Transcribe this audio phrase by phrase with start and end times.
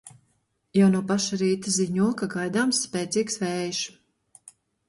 [0.77, 3.87] Jau no paša rīta ziņo, ka gaidāms spēcīgs vējš.